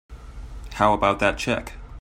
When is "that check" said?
1.19-1.73